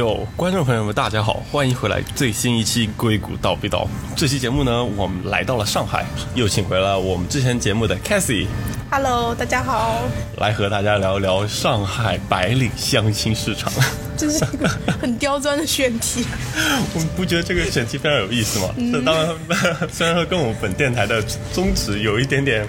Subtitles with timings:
[0.00, 3.86] 有观众朋友们，大家好，欢迎回来最新一期《硅谷道必道》。
[4.16, 8.46] 这期节目呢，我们来到了上海，又请回了我们之前节目的 Cassie
[8.90, 10.00] Hello，大家好，
[10.38, 13.70] 来和大家聊一聊上海白领相亲市场。
[14.16, 14.66] 这是一个
[14.98, 16.24] 很刁钻的选题。
[16.96, 18.74] 我不觉得这个选题非常有意思吗？
[18.90, 19.36] 这当然，
[19.92, 21.22] 虽然说跟我们本电台的
[21.52, 22.66] 宗旨有一点点。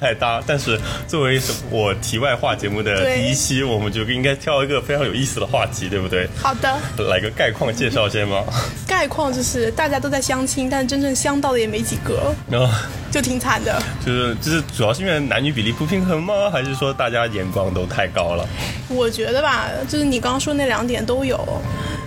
[0.00, 1.38] 太搭，但是作为
[1.70, 6.26] 我题外话节目的第一期，我们就应该挑一个非常有意思的话题，对不对？
[6.40, 6.78] 好的，
[7.10, 8.42] 来个概况介绍先吗？
[8.88, 12.34] 概况就是大家都在相亲，但真正相到的也没几个，
[13.10, 13.82] 就挺惨的。
[14.04, 16.50] 就是就是主要是因为男女比例不平衡吗？
[16.50, 18.48] 还是说大家眼光都太高了？
[18.88, 21.38] 我觉得吧，就是你刚刚说那两点都有。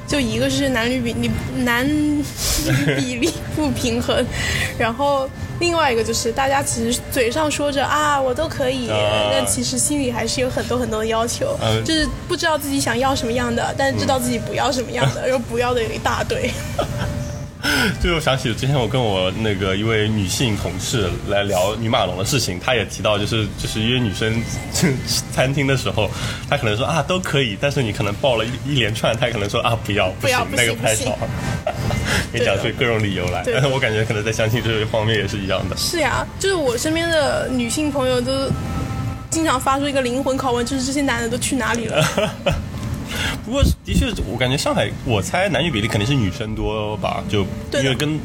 [0.06, 1.32] 就一个是男女比你
[1.64, 2.22] 男女
[3.00, 4.23] 比例不平衡，
[4.78, 5.28] 然后
[5.59, 8.88] 另外一个就是大家其实嘴上说着啊我都可以，
[9.32, 16.52] 但其实心里还是有很多很多的要求，就是不知道自己想要什么样的，但是知道自己不要什么样的， 然后不要的有一大堆。
[18.03, 24.44] 就我想起之前我跟我那个一位女性同事来聊女马龙的事情，她也提到，就是就是约女生
[25.31, 26.09] 餐厅的时候，
[26.50, 31.17] 她可能说啊都可以，但是你可能报了一一连串，她可能说啊不要不行那个太少，
[32.33, 33.44] 给讲出各种理由来。
[33.45, 35.77] 但是 我感觉可能在相亲这一方面也是一样的。
[35.77, 38.31] 是呀，就是我身边的女性朋友都
[39.30, 42.05] 经常发出一个灵魂拷问，就是这些男的都去哪里了。
[43.46, 48.20] 不过，的确，我感觉上海，我猜男女比例肯定是女生多吧，就因为跟。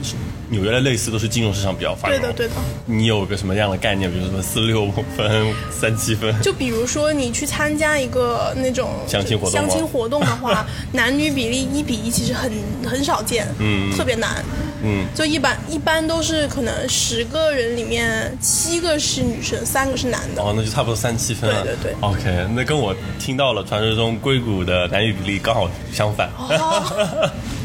[0.51, 2.21] 纽约的类似都是金融市场比较繁荣。
[2.21, 2.55] 对的，对的。
[2.87, 4.11] 你有个什么样的概念？
[4.11, 6.35] 比如说什么四六分、三七分？
[6.41, 12.51] 就比如说你去参加一个那种相亲活动，相亲活动的话， 男女比例一比一其实很
[12.85, 14.43] 很少见，嗯，特别难，
[14.83, 20.43] 嗯，就一般一般都是可能十个人里面七个是女生，三个是男的。
[20.43, 21.63] 哦，那就差不多三七分了。
[21.63, 21.97] 对对对。
[22.01, 26.31] OK，那跟我听到了传说中硅谷的男女比例刚好相反。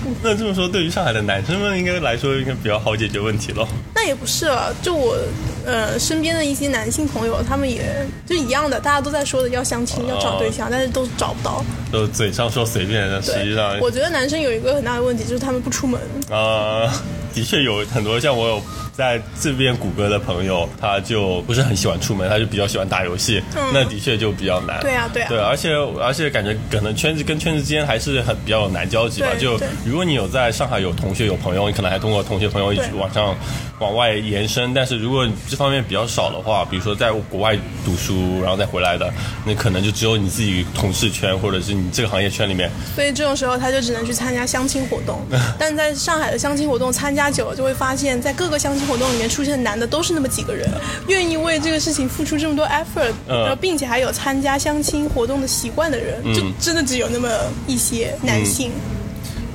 [0.21, 3.67] 那这么说，对于上海的男生们应该来说，应该比较好解决问题咯。
[3.95, 5.17] 那也不是了，就我
[5.65, 11.63] 呃身边的一些男性朋友，他们也就一样的，大家都在说的要相亲、要找对象，但是都找不到。
[11.91, 15.99] 就嘴上说随便，但实际上，我觉得男生有一个很大的问题，就是他们不出门。
[16.29, 16.91] 啊，
[17.33, 18.61] 的确有很多像我有。
[18.93, 23.41] 在这边谷歌的朋友，他就不是很喜欢出门，他就比较喜欢打游戏。
[23.73, 24.79] 那的确就比较难。
[24.81, 25.29] 对啊，对啊。
[25.29, 29.29] 对，而且而且感觉可能圈子跟圈子之间还是很比较有难交集吧。
[29.39, 33.35] 就如果你有在上海有同学有朋友，你可能还通过同学朋友一起网上
[33.79, 34.73] 往外延伸。
[34.73, 39.11] 但是如果这方面比较少的话，比如说在国外读书然后再回来的，
[39.45, 42.71] 那可能就只有你自己同事圈或者是你这个行业圈里面。
[42.95, 45.19] 所以这种时候他就只能去参加相亲活动。
[45.57, 48.83] 但在上海的相亲活动参加久了，就会发现，在各个相亲。
[48.83, 50.69] 活动里面出现的男的都是那么几个人，
[51.07, 57.29] 愿意为这个事情付出这么多 effort，然后并且还有参加相亲活动的习惯的人，就真的只有那么
[57.65, 58.73] 一些男性。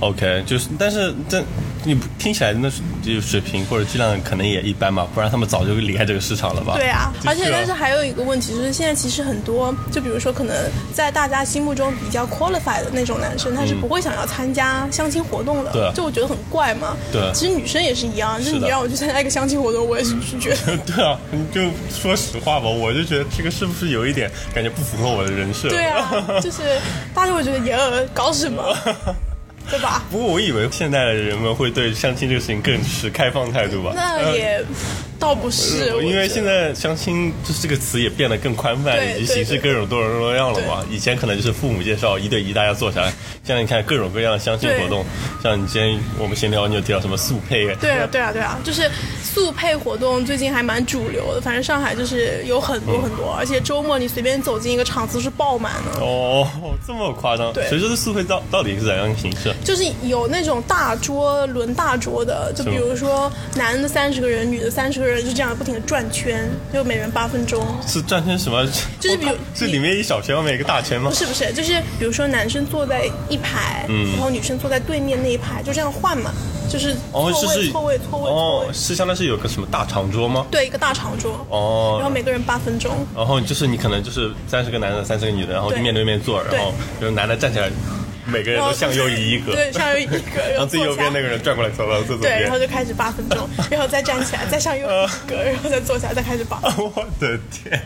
[0.01, 1.45] OK，就是，但是这。
[1.89, 2.71] 你听起来那
[3.03, 6.75] 就水平或者质量可能也一般嘛，不然他们早就离开这个市场了吧？
[6.77, 10.55] 对啊，而且但是还有一个问题就是，现在其实很多，就比如说可能
[10.93, 15.73] 在大家心目中比较 qualified 的那种男生，他是不会想要参加相亲活动的。
[15.73, 16.95] 对，就我觉得很怪嘛。
[17.11, 20.55] 对，其实女生也是一样，就是你让我去参加一个相亲活动，我也是拒绝。
[20.85, 25.69] 对啊，你就说实话吧，我就觉得这个是不是有一点感觉不符合我的人设？
[25.71, 26.79] 对啊，就是
[27.15, 27.79] 大家会觉得耶，
[28.13, 28.63] 搞什么？
[29.71, 30.03] 对吧？
[30.11, 33.93] 不过我以为现在的人们会对相亲这个事情更持开放态度吧？
[33.95, 34.65] 那也。
[35.19, 40.85] 倒不是，因为现在相亲就是这个词也变得更宽泛，以及形式各种多种多样了嘛。
[40.91, 43.13] 以前可能就是父母介绍一对一，大家坐下来。
[43.45, 45.05] 现在你看各种各样的相亲活动，
[45.43, 47.67] 像你今天我们闲聊，你有提到什么速配？
[47.77, 48.89] 对啊，对啊，对啊，就是
[49.23, 51.41] 速配活动最近还蛮主流的。
[51.41, 56.01] 反正上海就是有很多很多，而且周末你随便走进一个场子是爆满的。
[56.01, 56.47] 哦，
[56.87, 57.53] 这么夸张？
[57.53, 57.69] 对。
[57.69, 59.53] 所以说，这速配到到底是怎样的形式？
[59.65, 65.81] 就是有那种大桌轮大桌的，就比如说男的三十个人，女的三十个人，就这样不停的。
[65.81, 68.67] 转圈就每人八分钟，是转圈什么？
[69.01, 71.09] 就是比如是里面一小圈，外面一个大圈吗？
[71.09, 76.31] 不是不是，就是比如说男生坐在一排，嗯，然后女生坐在对面那一排，就这样换嘛，
[76.71, 77.33] 就是错位
[77.71, 80.47] 错位错位哦，是相当是有个什么大长桌吗？
[80.51, 87.71] 对，一个大长桌哦，然后每个人八分钟，然后就是你可能就是三十个男的，三十个女的，然后面对面坐，然后就是男的站起来。
[88.29, 96.61] 每个人都向右移一格，对，向右移一格， 然后最右边那个人转过来，走到这左边，对，然后就开始八分钟，然后再站起来， 再向右移一格，然后再坐下，再开始八。
[96.77, 97.81] 我的天！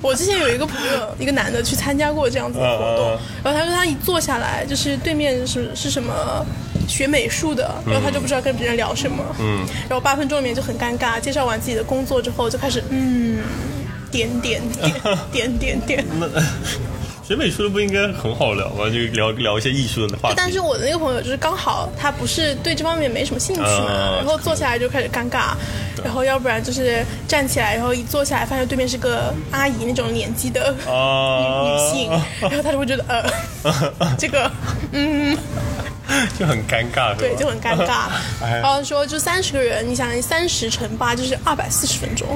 [0.00, 6.44] 我之前有一个朋友，一个男的去参加过这样子的活动，然后他说他一坐下来，就是对面是是什么
[6.88, 13.40] 学美术的，然后他就不知道跟别人聊什么，嗯，然后八分钟里面就很尴尬，介绍完自己的工作之后，就开始嗯，
[14.10, 14.92] 点点点
[15.30, 16.04] 点点点。
[17.30, 18.90] 学美术的不应该很好聊吗？
[18.90, 20.34] 就聊聊一些艺术的话题。
[20.36, 25.54] 但是我的那个朋友就是刚好他不是对这方面没什么兴趣嘛，然后坐下来就开始尴尬，
[26.02, 32.10] 然后要不然就是站起来，然后一坐下来发现对面是个阿姨那种年纪的女女性，
[32.42, 33.24] 然后他就会觉得呃，
[34.18, 34.50] 这个
[34.90, 35.38] 嗯。
[36.36, 38.08] 就很尴尬，对，就很尴尬。
[38.40, 42.26] 然后说，就三十个人，你想，三十乘八就是二百四十分钟，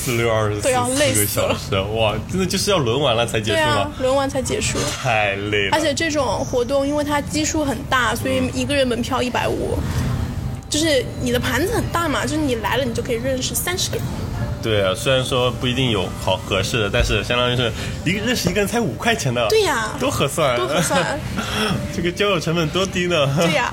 [0.00, 3.92] 四六二十四个小时，哇，真的就是要轮完了才结束吗？
[4.00, 5.70] 轮完才结束，太累了。
[5.72, 9.78] 而且这种活动，因为它基数很大，所以一个人门票一百五，
[10.70, 14.04] 就是你的盘子很大嘛，就是你来了，你就可以认识三十个人。
[14.62, 17.70] 对啊，虽然说不一定有好合适的，但是相当于是
[18.04, 21.18] 一个认识一个人才五块钱的，对呀，多合算，多合算，
[21.94, 23.36] 这个交友成本多低呢？
[23.38, 23.72] 对呀，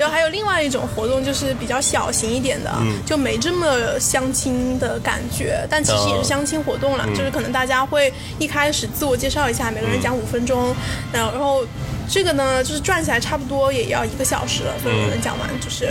[0.00, 2.72] 然后还有另外一种活动，就是比较小型一点的，
[3.04, 10.74] 就没这么相亲的感觉，但其实也是相亲活动了，就是可能大家会一开始自我介绍一下，每个人讲五分钟，
[11.12, 11.66] 然后。
[12.12, 15.86] 这个呢，就是转起来差不多也要一个小时了，所以我能讲完，就是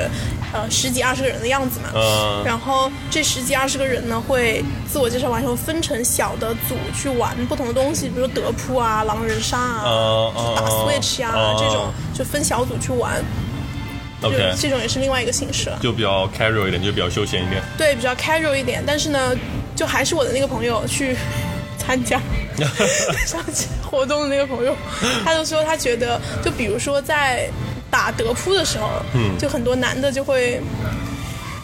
[0.51, 1.87] 呃十几二十个人的样子嘛。
[1.95, 2.43] 嗯。
[2.43, 13.23] 然后这十几二十个人呢，会自我介绍完以后分成小的组去玩不同的东西，比如说德扑啊、狼人杀啊、打 Switch 呀这种，就分小组去玩。
[14.21, 14.53] OK。
[14.59, 15.71] 这种也是另外一个形式。
[15.81, 17.61] 就比较 casual 一点，就比较休闲一点。
[17.77, 19.35] 对，比较 casual 一点，但是呢，
[19.75, 21.15] 就还是我的那个朋友去。
[21.89, 22.21] 参加
[23.25, 24.75] 上期活动的那个朋友，
[25.25, 27.49] 他就说他觉得，就比如说在
[27.89, 30.61] 打德扑的时候，嗯，就很多男的就会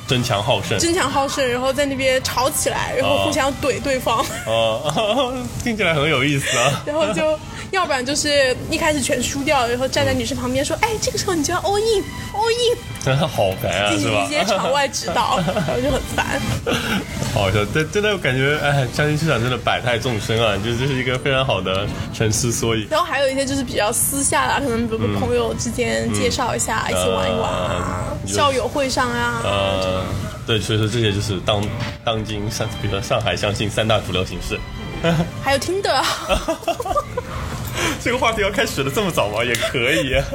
[0.07, 5.31] 争强好胜，争强好胜，然后在那边吵起来，然后互相怼对方，哦，
[5.63, 6.81] 听起来很有意思啊。
[6.87, 7.37] 然后就
[7.71, 12.77] 要不然就是一开始全输掉，然后站在女生旁边说，哎，这个时候你就要 all in，all in。
[13.03, 16.41] 真的好烦啊，进行一些场外指导，然 后就很烦。
[17.33, 22.87] 好笑，真真的感觉，哎，相亲市场真的百态众生啊，就这是一个非常好的沉思缩影。
[22.89, 29.41] 然后还有一些就是比较私下的，可能比如朋友之间介绍一下，一起玩一玩啊，校友会上啊。
[29.43, 30.03] 呃，
[30.47, 31.61] 对，所以说这些就是当
[32.03, 34.57] 当今上，比如说上海相亲三大主流形式。
[35.43, 36.03] 还有听的。
[38.03, 39.43] 这个话题要开始的这么早吗？
[39.43, 40.15] 也可以。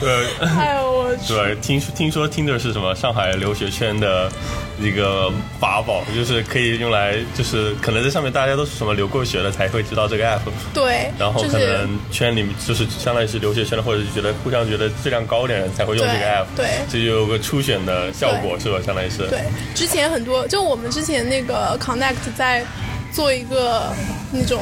[0.00, 0.10] 对，
[0.58, 1.32] 哎呦我去！
[1.32, 2.94] 对，听听说听的是什么？
[2.94, 4.30] 上海留学圈的
[4.78, 10.40] 一个法宝，就是可以用来，就是可能在上面大家都是什么留过学的才会知道这个 app。
[10.74, 16.44] 对，然后可能圈里面就是相当于是留学圈的，或者是觉得互相觉得质量高点人才会用这个 app。
[16.56, 18.78] 对，这就有个初选的效果，是吧？
[18.84, 19.28] 相当于是。
[19.28, 22.62] 对，之前很多，就我们之前那个 connect 在
[23.12, 23.90] 做一个
[24.32, 24.60] 那种。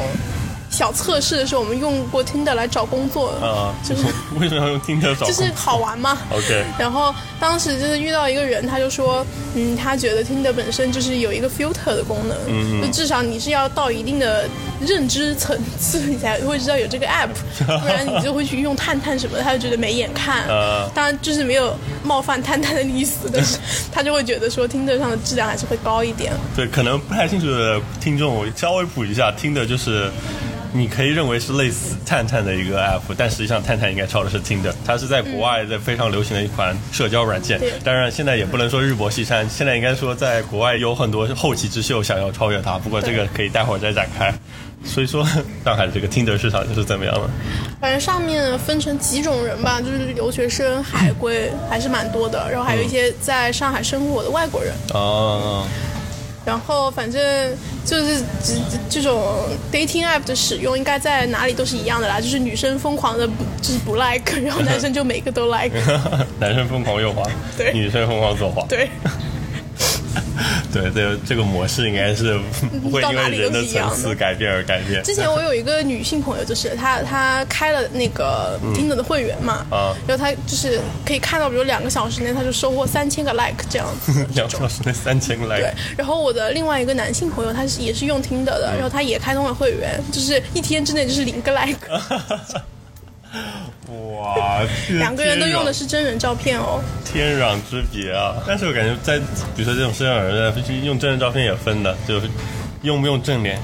[0.72, 4.02] 小测试的时候，我们用过 Tinder 来找工作，啊，就是
[4.40, 5.26] 为什么要用 Tinder 找？
[5.26, 6.18] 就是好玩嘛。
[6.32, 6.64] OK。
[6.78, 9.24] 然后当时就是遇到一个人，他就说，
[9.54, 14.48] 嗯，他觉得 Tinder 本身就是有一个 filter 的功能，嗯就至少你是要到一定的
[14.80, 17.28] 认知层次，你才会知道有这个 app，
[17.80, 20.48] 不然你就会去用探探什么的，他就觉得没眼看。
[20.48, 20.90] 啊。
[20.94, 23.58] 当然就是没有冒犯探探的意思，但是
[23.92, 26.32] 他就会觉得说 Tinder 上的质量还是会高一点。
[26.56, 30.10] 对，可能不太清楚的听众，我稍微补一下，Tinder 就是。
[30.74, 37.60] 你可以认为是类似探探的一个 app，但实际上探探应该抄的是 Tinder，它是在国外在非常流行的一款社交软件。
[37.84, 42.78] 当然现在也不能说日薄西山，现在应该说在国外有很多后起之秀想要超越它。
[42.78, 44.32] 不过这个可以待会儿再展开。
[44.84, 45.24] 所以说
[45.64, 47.30] 上海的这个 Tinder 市场就是怎么样了？
[47.80, 54.72] 反正上面分成几种人吧，就是留学生、海归还是蛮多的，然后还有一些在上海生活的外国人。
[54.94, 55.66] 哦。
[56.44, 58.54] 然后反正就是这
[58.90, 62.20] 这种 dating app 的使用，应该在哪里都是一样的啦。
[62.20, 63.26] 就是女生疯狂的
[63.60, 65.76] 就是不 like，然后男生就每个都 like。
[66.40, 67.22] 男生疯狂右滑，
[67.56, 68.88] 对，女生疯狂左滑，对。
[70.72, 72.38] 对，这这个模式应该是
[72.82, 75.02] 不会因为人的层次改变而改变。
[75.02, 84.12] 之前我有一个女性朋友，就是她她开了那个 Tinder 的会员嘛，啊，然后她就是可以看到，比如两个小时内，她就收获三千个 like 这样子。
[84.34, 85.60] 两个小时内三千个 like。
[85.60, 91.78] 对，然后我的另外一个男性朋友，他是也是用 Tinder 的，然后他也开通了会员，就是一天之内就是零个 like。
[93.88, 94.60] 哇，
[94.90, 98.34] 两个人都用的是真人照片哦，天壤之别啊！
[98.46, 99.18] 但是我感觉在
[99.56, 102.28] 比如说这种社交软件，用真人照片也分的，就是
[102.82, 103.58] 用不用正脸，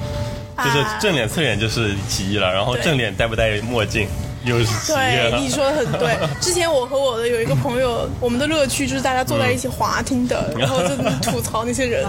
[0.57, 4.07] 就是正脸侧脸就是其一了，然后正脸戴不戴墨镜
[4.43, 6.17] 又是对，你说的很对。
[6.41, 12.03] 之前我和我的有一个朋友，我们的乐趣就是大家坐在一起滑听的，然后就吐槽那些人，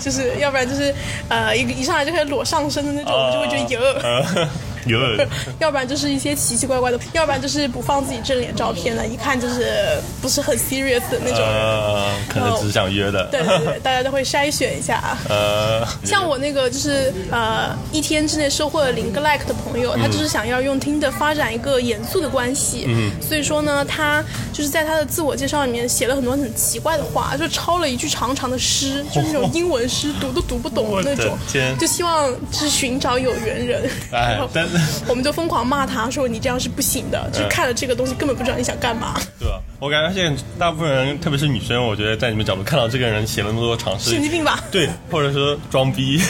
[0.00, 0.92] 就是要不然就是
[1.28, 4.48] 呃一一上来就开始裸上身的那种，我们就会觉得哟。
[4.86, 4.98] 有，
[5.60, 11.48] 要不然就是一些奇奇怪怪的，要不然就是不放自己正脸照片的，一看就是不是很 serious 的那种人。
[11.48, 13.26] 呃，可能只想约的。
[13.30, 15.16] 对对对，大家都会筛选一下。
[15.28, 22.84] 呃，像我那个就是呃一天之内收获了零个 like 的朋友，他就是想要用听的发展一个严肃的关系。
[22.88, 23.10] 嗯。
[23.20, 24.22] 所以说呢，他
[24.52, 31.36] 就是在他的自我介绍里面写了很多很奇怪的话，就抄了一句长长的诗，就是那种英文诗，读都读不懂的那种。
[31.78, 33.90] 就希望就是寻找有缘人。
[34.12, 34.68] 哎，但
[35.08, 39.14] 我们就疯狂骂他说你这样是不行的，就是看了这个东西根本不知道你想干嘛。
[39.38, 39.58] 对啊？
[39.80, 44.62] 我感觉现在大部分人，特别是女生，我觉得在你们角度看到这个人写了那么多尝试，神经病吧？
[44.70, 46.20] 对，或者说装逼。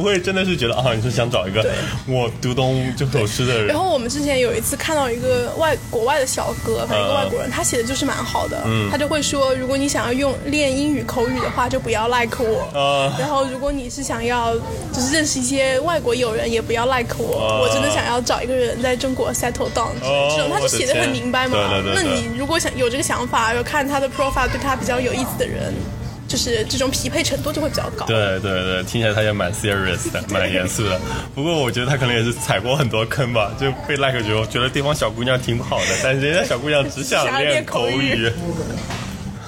[0.00, 1.62] 不会真的是觉得啊，你是想找一个
[2.08, 3.66] 我读懂这首诗的人。
[3.66, 8.64] 然后我们之前有一次看到一个外国外的小哥，反正一个外国人，他写的就是蛮好的。
[8.90, 12.66] 他就会说，如果你想要用练英语口语的话，就不要 like 我。
[13.18, 14.54] 然后如果你是想要
[14.90, 17.60] 就是认识一些外国友人，也不要 like 我。
[17.62, 21.58] 我真的想要找一个人在中国 settle down 这种，他就写的很明白嘛。
[21.94, 25.74] 那你如果想有这个想法，要看他的 profile 对他比较有意思的人。
[26.30, 28.06] 就是这种匹配程度就会比较高。
[28.06, 30.96] 对对对，听起来他也蛮 serious 的，蛮严肃的。
[31.34, 38.30] 不过我觉得他可能也是踩过很多坑吧，就被 like 之后，觉得对方小姑娘挺好的，但是人家小姑娘只想练口语。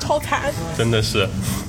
[0.00, 1.28] 超惨，真的是。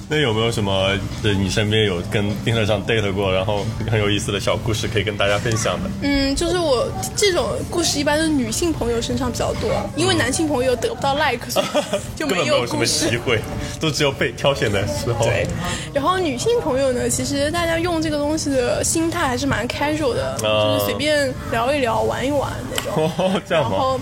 [0.10, 0.90] 那有没有什么
[1.22, 5.90] 是你身边有跟电视上 date 过，然后很有意思的小故事可以跟大家分享的？
[6.02, 11.66] 嗯，就是我这种故事一般是女性朋友身上比较多，因为男性朋友得不到 like，所以
[12.16, 13.40] 就没有什么机会，
[13.80, 15.26] 都只有被挑选的时候。
[15.26, 15.48] 对。
[15.94, 23.12] 然后女性朋友呢，其实大家用这个东西的心态还是蛮 casual 的，就是随便聊一聊、玩一玩那种。
[23.18, 23.72] 哦， 这样吗？
[23.72, 24.00] 然后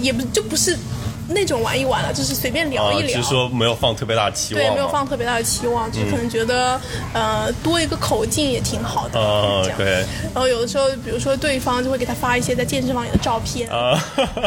[0.00, 0.76] 也不就不是。
[1.28, 6.80] 那种玩一玩了，就是随便聊一聊，其实说没有放特别大的期望，对，没有放特别大的期望，就可能觉得
[7.12, 10.04] 呃多一个口径也挺好的，啊，对。
[10.34, 13.98] 然后有的时候，比如说对方就会给他发一些在健身房里的照片，啊，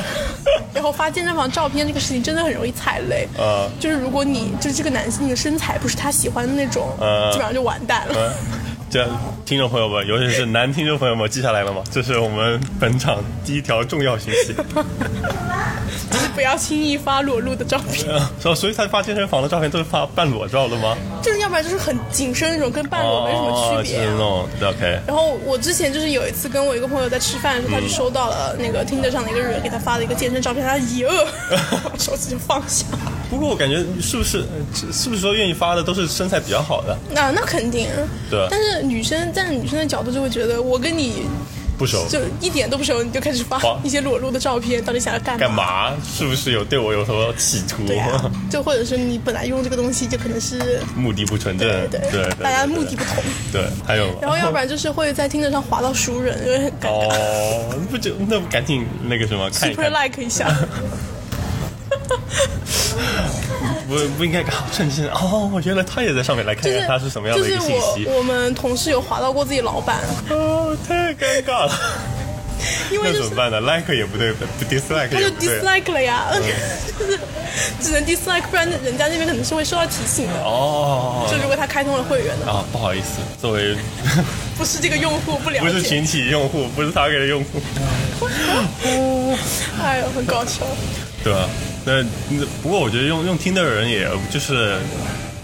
[0.73, 6.89] 然后发健身房照片这个事情真的很容易踩雷，啊，就是如果你就是这个男性的身材不是他喜欢的那种，
[7.31, 8.33] 基本上就完蛋了。
[8.89, 9.05] 这
[9.45, 11.83] 听众朋友们，尤其是男听众朋友们，记下来了吗？
[11.91, 14.55] 这是我们本场第一条重要信息。
[16.11, 18.07] 就是不要轻易发裸露的照片。
[18.39, 20.95] 所 所以他发健身房的照片都是发半裸照的吗？
[21.23, 24.01] 就是要不然就是很紧身那种，跟半裸没什么区别。
[24.01, 24.99] 是那种 OK。
[25.07, 31.27] 然后我之前就是有一次跟我一个朋友在吃饭的时候，他就收到了那个听着上的一个人给他发的一个健身照片，他一饿，
[31.99, 32.85] 手机就放下。
[33.29, 34.45] 不过我感觉是不是
[34.93, 36.97] 是不是说愿意发的都是身材比较好的？
[37.11, 37.87] 那那肯定。
[38.29, 38.47] 对。
[38.49, 41.25] 但是女生站在女生的角度就会觉得，我跟你。
[41.77, 45.39] 不熟，就一点都不熟，你就开始发一些裸露的照片，到底想要干嘛？
[45.39, 45.93] 干嘛？
[46.03, 47.85] 是不是有对我有什么企图？
[47.85, 53.23] 对啊，就或者是你本来用这个东西就可能是目的不纯正，对对，大家目的不同。
[53.51, 57.09] 对，还有，然后要不然就是会在听着上划到熟人，因为很尴尬。
[57.09, 60.47] 哦，不就那赶紧那个什么，super like 一下。
[63.87, 68.05] 不不应该搞震惊哦，原来他也在上面来看看他是什么样的一个信息。
[68.07, 71.73] 我们同事有划到过自己老板，哦，太尴尬了。
[72.91, 76.25] 因为那怎么办呢？like 也不对，不 dislike 他就 dislike 了呀，
[76.99, 77.19] 就是
[77.79, 80.33] 只能 dislike，不然人家那边可能是会收到提醒的。
[80.43, 83.75] 哦，就如果他开通了会员的啊，不好意思，作为
[84.57, 87.61] 不是这个用户不了解，不是群体用户，不是他给的用户。
[89.81, 90.65] 哎呦，很搞笑。
[91.23, 91.47] 对啊。
[91.87, 92.03] 那
[92.61, 94.75] 不过我觉得用用听的人，也就是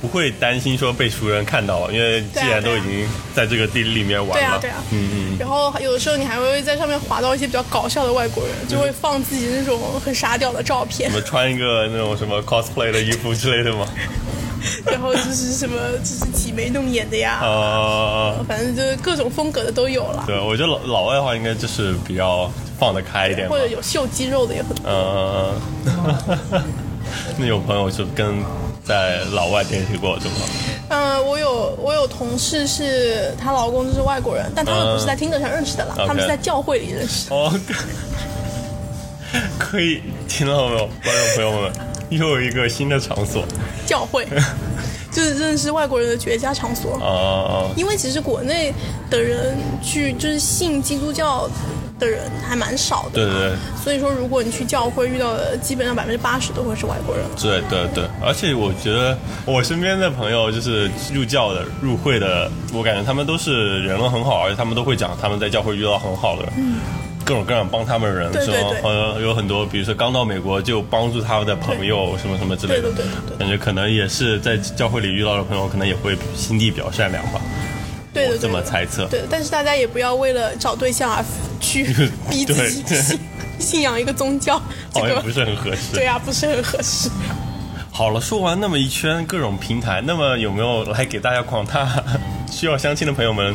[0.02, 5.38] 不会担心说被熟人看到，因为既然都已经在这个地里面玩了，对啊，对啊，嗯嗯。
[5.40, 13.88] 然后有的时候你还会在上面划到一些比较搞笑的外国人，就会放自己那种很傻屌的照片，什么穿一个那种什么 cosplay 的衣服之类的吗？
[14.86, 20.26] 然后就是什么就是挤眉弄眼的呀，啊，反正就是各种风格的都有了。
[20.28, 22.52] 对，我觉得老老外的话应该就是比较。
[22.84, 24.84] 放得开一点，或者有秀肌肉的也很多。
[24.86, 25.56] 嗯，
[27.40, 28.44] 那有朋友就跟
[28.84, 30.38] 在老外联系过，对吗？
[30.90, 37.34] 嗯，我有我有同事是她老公就是外国人，但他们不是在听 r 上认识的啦，他们是在教会里认识。
[37.34, 37.50] 哦，
[39.58, 41.72] 可以听到没有，观众朋友们，
[42.10, 43.46] 又有一个新的场所，
[43.86, 44.28] 教会，
[45.10, 46.98] 就是认识外国人的绝佳场所。
[47.00, 48.74] 哦，因为其实国内
[49.10, 51.50] 的人去就是信基督教。
[52.04, 57.24] 的人还蛮少的，对对对，所以说如果你去教会遇到的，基本上百分之八十都会是外国人。
[57.42, 66.80] 对对对，而且我觉得我身边的朋友就是入教的、入会的，我感觉他们都是人都很好，而且他们都会讲他们在教会遇到很好的，嗯，
[67.24, 68.58] 各种各样帮他们的人，是吗？
[68.84, 77.40] 呃，有很多，比如说刚到美国就帮助他们的朋友，什么什么之类的，对对对，感觉可能也是在教会里遇到的朋友，可能也会心地比较善良吧。
[78.14, 79.08] 对的，这么猜测。
[79.08, 81.24] 对，但是大家也不要为了找对象而。
[81.64, 81.86] 去
[82.30, 83.20] 逼自己 信
[83.60, 84.62] 信仰一个宗教，
[84.94, 85.96] 好像不是很合适。
[85.96, 87.10] 对啊，不是很合适。
[87.90, 91.88] 好了，说完那么一圈各种平台，那么有没有来给大家广大
[92.52, 93.54] 需要相亲的朋友们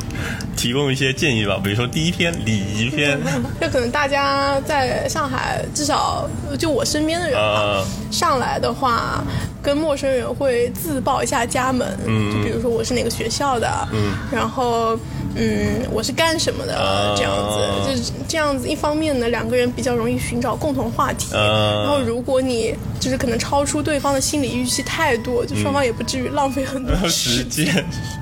[0.57, 1.61] 提供一些建议吧？
[1.62, 3.19] 比如说第一篇礼仪篇，
[3.61, 9.25] 就可能大家在上海，至少就我身边的人啊，上来的话，
[9.62, 14.99] 跟陌生人会自报一下家门，嗯，就比如说我是哪个学校的，嗯，然后。
[15.41, 17.15] 嗯，我是干什么的？
[17.17, 18.67] 这样子，就是这样子。
[18.67, 21.29] 一方面呢，两个人比较容易寻找共同话题。
[21.33, 27.85] 然后，如果你就是可能超出对方的心理预期太多，就双方也不至于浪费很多时间。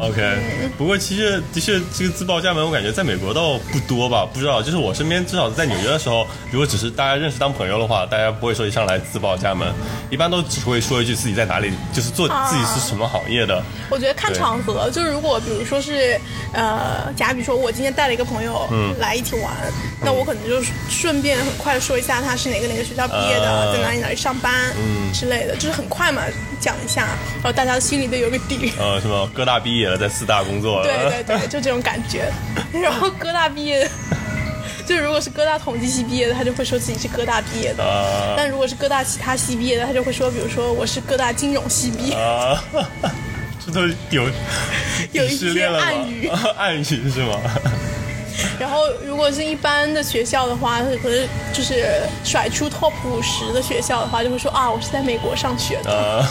[0.00, 0.38] OK，
[0.78, 4.62] 不过其实的确这个自报家门，我感觉在美国倒不多吧，不知道。
[4.62, 9.66] 就是我身边至少在纽约的时候，如果只是大家认识当朋友的话，大家不会说一上来自报家门，
[10.08, 13.60] 一般都只会说一句自己在哪里，就是做自己是什么行业的。
[13.90, 16.18] 我觉得看场合，就是如果比如说是
[16.52, 18.68] 呃，假比说我今天带了一个朋友
[19.00, 19.52] 来一起玩，
[20.00, 24.72] 那我可能就顺便很快说一下他是哪个哪个学校毕业的，在哪里哪里上班
[25.12, 26.22] 之类的，就是很快嘛
[26.60, 28.72] 讲一下，然后大家心里都有个底。
[28.78, 29.96] 呃，什么哥大毕业了。
[29.98, 32.30] 在四大工作，对对对，就这种感觉。
[32.72, 33.88] 然后哥大毕业，
[34.86, 37.82] 就如果是哥大统计系毕业的，他就会说自己是哥大毕业的；
[38.36, 42.16] 但如果是哥大其他系毕业的，他就会说，比如说我是哥大金融系毕业。
[43.64, 44.26] 这都有
[45.12, 47.40] 有一些暗语，暗语是吗？
[48.58, 56.24] 然后，如果是一般的学校的话，可能就是甩出 top 五十的学校的话，就会说啊，我是在美国上学的。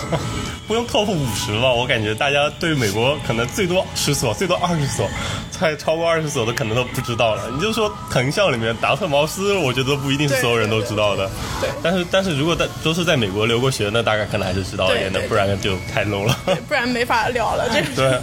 [0.68, 1.72] 不用 top 五十吧？
[1.72, 5.08] 我感觉大家对美国可能最多十所，最多二十所，
[5.52, 7.50] 再超过二十所的可能都不知道了。
[7.54, 11.30] 你就说藤校里面达特茅斯，我觉得不一定是所有人都知道的。
[11.62, 11.70] 对。
[11.82, 16.38] 但是但是如果在都是在美国留过学，那大概可能还是知道一点的，不然就太 low 了。
[16.68, 17.70] 不然没法聊了。
[17.70, 18.20] 这对。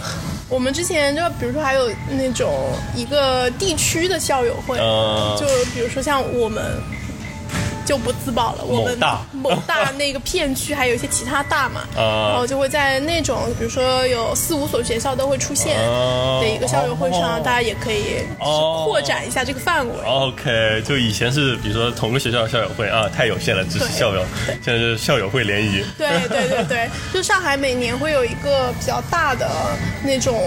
[0.49, 4.77] 我们之前就比如说还有那种一个地区的校友会，
[5.39, 6.81] 就比如说像我们。
[7.87, 8.65] 就不自保了。
[8.65, 8.97] 我们
[9.31, 15.77] 某大那个片区还有一些其他大嘛， 然后就会在那种比如说有四五所学校都会出现
[16.41, 19.93] 的一个校友会上，大家也可以扩展一下这个范围。
[20.03, 24.25] OK，就以前是比如说同个学校的校友会啊，太有限了，只是校友。
[24.63, 25.83] 现在是校友会联谊。
[25.97, 29.47] 对对对对， 就上海每年会有一个比较大的
[30.03, 30.41] 那种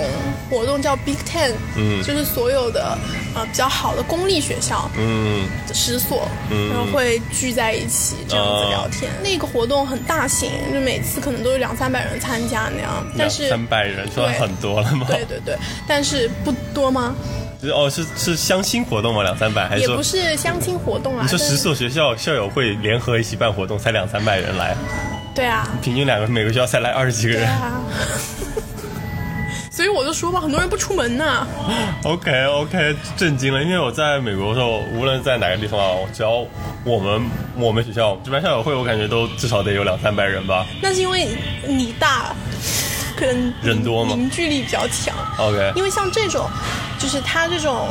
[0.50, 2.98] 活动叫 Big Ten，嗯，就是所有的
[3.36, 7.20] 呃比较好的公立学校，嗯，十所，然后会。
[7.30, 13.06] 聚在一起这样子聊天，那个活动很大型，就每次可能都有两三百人参加那样。
[13.16, 15.06] 但是三百人算很多了吗？
[15.08, 17.14] 对对对，但是不多吗？
[17.74, 19.22] 哦，是是相亲活动吗？
[19.22, 19.82] 两三百还是？
[19.82, 21.22] 也不是相亲活动啊。
[21.22, 24.76] 你说十所学校校友会联合一起办活动，才两三百人来？
[25.34, 25.68] 对啊。
[25.82, 27.48] 平均两个每个学校才来二十几个人。
[29.78, 31.46] 所以我就说嘛，很多人不出门呢。
[32.02, 36.44] OK OK，震惊了，因为我在美国的时候，无论在哪个地方啊，只要
[36.82, 37.22] 我们
[37.56, 40.66] 我们学校这边校友会，我感觉都至少得有两三百人吧。
[40.82, 41.28] 那是因为
[41.64, 42.34] 你大，
[43.16, 44.16] 可能人多嘛？
[44.16, 45.14] 凝聚力比较强。
[45.38, 46.50] OK，因为像这种。
[46.98, 47.86] 就是他这种，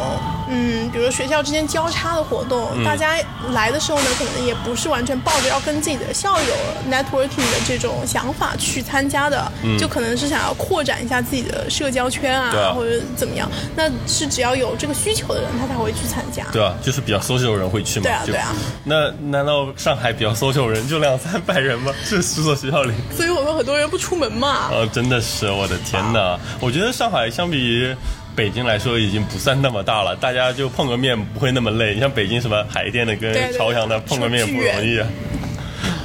[0.50, 3.18] 嗯，比如说学校之间交叉的活动，大家
[3.52, 6.54] 来的时候呢，可能也不是完全抱着要跟自己的校友
[6.92, 13.50] networking 的这种想法去参加的，就可能是想要扩展一下自己的社交圈啊，或者怎么样。
[13.76, 16.44] 那是只要有这个需求的人，他才会去参加。
[16.52, 18.04] 对啊，就是比较 social 的人会去嘛。
[18.04, 18.54] 对啊，对啊。
[18.84, 21.94] 那难道上海比较 social 人就两三百人吗？
[22.10, 22.94] 这十所学校里。
[23.16, 24.70] 所以我们很多人不出门嘛。
[24.72, 26.38] 呃，真的是，我的天哪！
[26.60, 27.96] 我觉得上海相比。
[28.38, 31.96] 北京来说已经不算那么大了，大家就碰个面不会那么累。
[31.96, 35.02] 你像北京什么海淀的跟朝阳的碰个面不容易。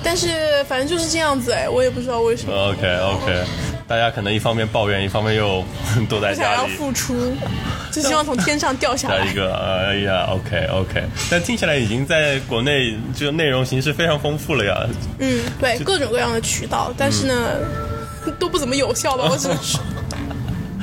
[0.03, 2.55] 但是反正就是这样子哎，我也不知道为什么。
[2.55, 3.45] OK OK，
[3.87, 5.63] 大家可能一方面抱怨，一方面又
[6.09, 6.55] 都在家里。
[6.55, 7.37] 想要付出，
[7.91, 9.27] 就希望从天上掉下来。
[9.27, 14.87] 一个，哎呀，OK OK，但听起来已经在国内就内容形式非常丰富了呀。
[15.19, 17.35] 嗯，对，各种各样的渠道，但是呢，
[18.41, 19.29] 都不怎么有效吧？
[19.31, 19.79] 我只能说。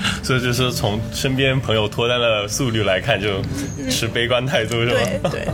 [0.23, 3.41] 所以就是从身边朋友脱单的速率来看，就
[3.89, 4.99] 持悲观态度是吧？
[5.23, 5.47] 对 对。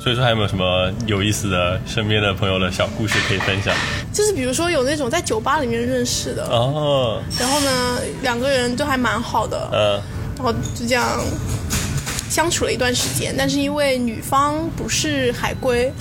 [0.00, 3.74] 所以说还有没有什么有意思的身边的朋友的小故事可以分享？
[4.12, 10.00] 就是比如说有那种在酒吧里面认识的哦，然后呢两个人都还蛮好的，嗯，
[10.36, 11.20] 然后就这样。
[12.38, 15.92] 相处了一段时间，但是因为女方不是海归，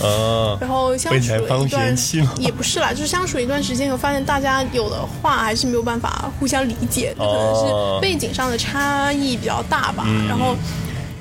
[0.61, 1.97] 然后相处了一段
[2.37, 10.05] 也不是啦，就是相处一段时间以后，发现大家有的话还是没有办法互相理解，可能是背景上的差异比较大吧。
[10.29, 10.55] 然后，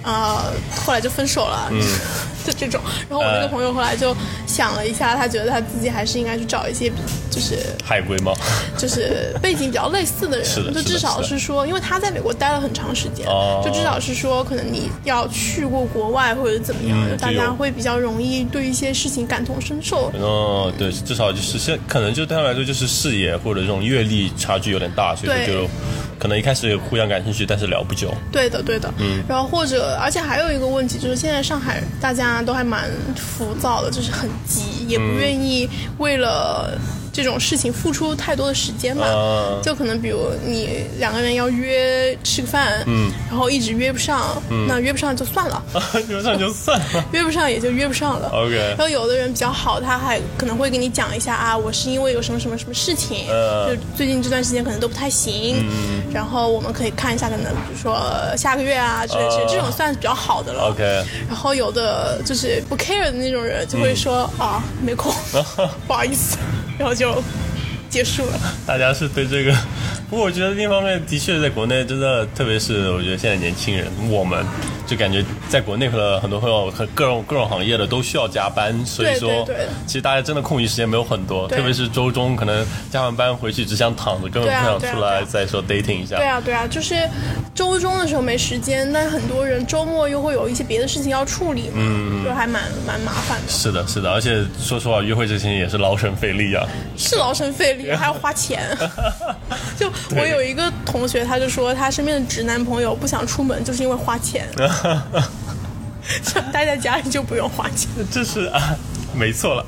[0.02, 0.52] 呃，
[0.84, 1.72] 后来就分手了，
[2.46, 2.80] 就这种。
[3.10, 4.16] 然后我那个朋友后来就。
[4.46, 6.90] 想了一下，他觉得他自己还是应该去找一些，
[7.30, 8.32] 就是海归吗？
[8.78, 13.26] 就是背景比较类似的人， 就至少是说，因为他在美国待了很长时间，
[13.62, 20.10] 就至少是说，可能你要去过国外或者怎么样，就大家会比较容易对一些事情感同身受。
[20.18, 25.68] 哦，对，至少就是现可能就对他来说就是视野或者这种阅历差距有点大，所以就。
[26.18, 28.10] 可能一开始互相感兴趣，但是聊不久。
[28.32, 28.90] 对的，对的。
[28.96, 29.22] 嗯。
[29.28, 35.68] 然后或者，而且还有一个问题，就是现在上海大家都还蛮浮躁的，就是很急，也不愿意
[35.98, 36.78] 为了。
[37.16, 39.06] 这种事情付出太多的时间嘛，
[39.62, 45.62] 就可能比如你两个人要约吃个饭，嗯，然后一直约不上，那约不上就算了，
[46.08, 48.28] 约不上就算了， 约不上也就约不上了。
[48.34, 48.54] OK。
[48.54, 53.26] 然后有的人比较好，他还可能会给你讲一下啊，我是因为有什么什么什么事情，
[53.66, 55.64] 就最近这段时间可能都不太行，
[56.12, 57.98] 然后我们可以看一下，可能比如说
[58.36, 60.64] 下个月啊之类之类，这种算是比较好的了。
[60.70, 60.82] OK。
[61.26, 65.10] 然后有的就是不 care 的那种人，就会说啊，没空，
[65.88, 66.36] 不好意思。
[66.78, 67.22] 然后就
[67.88, 68.38] 结束了。
[68.66, 69.52] 大家是对这个，
[70.10, 74.44] 不过我觉得另一方面的确在国内真的，特别是我觉得现在年轻人，我们。
[74.86, 79.44] 就感觉在国内的很多朋友和各种各种行业的都需要加班，所以说，
[79.86, 86.16] 其实大家真的空余时间没有很多，特别是周中可能加完班回去只想躺着，根本不想出来再说 dating 一下。
[86.16, 87.08] 对啊，对啊，就是
[87.54, 93.48] 周中的时候没时间，但很多人周末又会有一些别的事情要处理嘛，就还蛮蛮麻烦的。
[93.48, 96.64] 是的，是的，而且说实话，约会这些也是劳神费力啊。
[96.96, 98.62] 是劳神费力，还要花钱。
[99.78, 104.48] 就我有一个同学，他就说他身边的直男朋友不想出门，就是因为花钱。
[106.22, 108.76] 想待在家里就不用花钱，这是啊。
[109.12, 109.66] 没错了，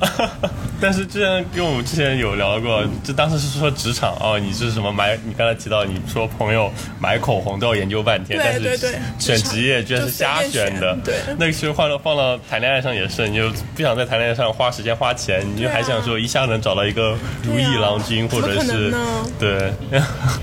[0.80, 5.18] 但是之前跟我们之前有聊过，就当时是说职场哦，你是什么买？
[5.24, 8.78] 你刚才提到你说朋友买口红都要研究半天，但是
[9.18, 10.96] 选职业居然是瞎选的。
[11.04, 18.94] 对，那个其实换了放到谈恋爱上也是，你就不想在谈恋爱上花时间花钱，你就还想说一下能找到一个如意郎君，或者是
[19.38, 19.72] 对，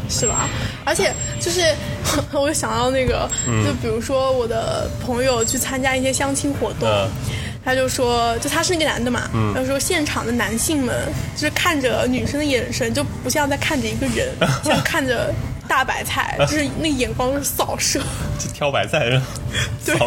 [0.09, 0.49] 是吧？
[0.83, 1.61] 而且就是
[2.33, 3.29] 我想到那个，
[3.65, 6.89] 就比如说我的朋友去参加一些相亲活动。
[7.65, 10.95] 他就说，就他是那个男的嘛，他说现场的男性们
[11.35, 15.33] 就是看着女生的眼神就不像在看着一个人， 像看着
[15.67, 17.99] 大白菜， 就是那眼光是扫射，
[18.37, 19.19] 就挑白菜是，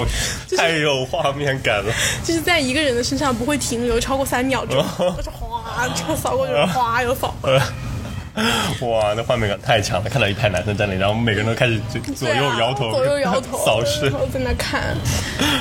[0.49, 1.93] 对，太有画面感了。
[2.25, 4.77] 就是在一个人的身上不会停留超过三秒钟，
[5.17, 7.35] 就是哗，就扫过去，哗又扫。
[8.87, 10.09] 哇，那画面感太强了！
[10.09, 14.97] 看到一排男生在那里，然后每个人都开始就左右摇头，左右摇头，扫视，然后在那看。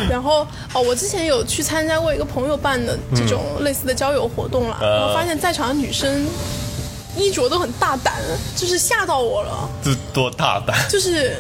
[0.10, 6.26] 然后哦，我之前有去参加过一个朋友办的这种类似的交友活动了，然后发现在场的女生
[7.16, 8.14] 衣着都很大胆，
[8.56, 9.70] 就是吓到我了。
[9.84, 10.78] 这多大胆？
[10.90, 11.36] 就是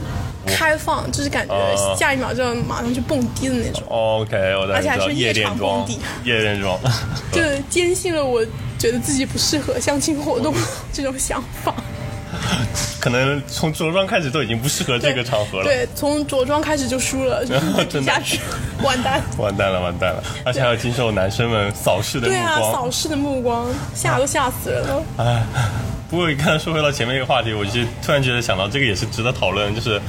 [0.47, 3.83] 开放，就是感觉下一秒就要马上去蹦迪的那种。
[3.87, 6.79] OK，我而且还是夜场蹦迪，夜店装，
[7.31, 8.43] 就坚信了我。
[8.79, 10.53] 觉得自己不适合相亲活动
[10.93, 11.73] 这种想法，
[13.01, 15.63] 可能从着装开始都已经不适合这个场合了。
[15.63, 17.43] 对，从着装开始就输了，
[17.89, 18.39] 真下去
[18.83, 25.03] 完蛋，完蛋了，完蛋了，而且还要经受男生们扫视的目光，对啊，扫视的目光，吓都吓死人了。
[25.17, 25.43] 哎，
[26.09, 30.01] 不过你刚才说回到前面一个话题，我就突然觉得想到这个也是值得讨论，就是。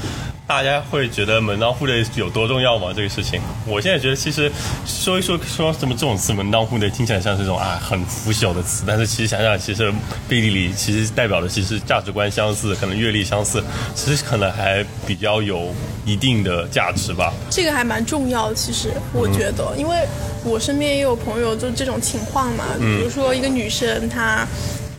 [0.49, 2.91] 大家会觉得门当户对有多重要吗？
[2.97, 4.51] 这个事情，我现在觉得其实
[4.87, 9.93] 说一说说什么这种词，门当户对听起来像是这种啊很腐朽的词，但是其实想想，其实
[10.27, 13.63] 背地里其实代表的其实价值观相似，可能阅历相似，
[13.95, 15.71] 其实可能还比较有
[16.07, 17.31] 一定的价值吧。
[17.51, 19.99] 这个还蛮重要的，其实我觉得，因为
[20.45, 24.49] 我身边也有朋友就这种情况嘛，比如说一个女生她。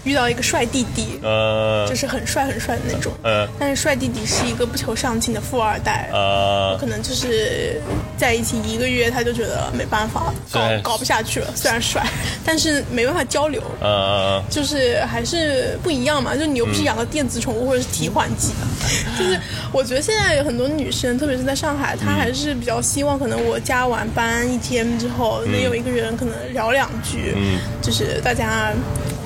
[0.03, 7.81] 遇到一个帅弟弟，呃，就是很帅很帅的那种，呃，但是帅弟弟是一个不求上进的富二代，呃，可能就是
[8.17, 11.47] 在一起一个月他就觉得没办法搞搞不下去了。
[11.55, 12.05] 虽然帅，
[12.45, 16.35] 但是没办法交流，呃，就是还是不一样嘛。
[16.35, 18.53] 就你又不是养个电子宠物或者是提款机，
[19.19, 19.37] 就是
[19.73, 28.71] 我觉得现在有很多女生，特别是在上海，她还是比较希望可能我加完班一天之后能有一个人可能聊两句，嗯，就是大家。